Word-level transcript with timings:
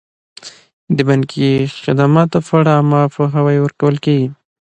د 0.95 0.97
بانکي 1.07 1.49
خدماتو 1.83 2.37
په 2.47 2.51
اړه 2.59 2.71
عامه 2.77 3.01
پوهاوی 3.15 3.57
ورکول 3.61 3.95
کیږي. 4.05 4.27